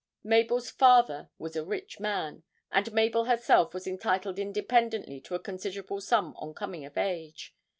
Mabel's 0.23 0.71
father 0.71 1.29
was 1.37 1.55
a 1.55 1.63
rich 1.63 1.99
man, 1.99 2.41
and 2.71 2.91
Mabel 2.91 3.25
herself 3.25 3.71
was 3.71 3.85
entitled 3.85 4.39
independently 4.39 5.21
to 5.21 5.35
a 5.35 5.39
considerable 5.39 6.01
sum 6.01 6.33
on 6.39 6.55
coming 6.55 6.83
of 6.85 6.97
age. 6.97 7.53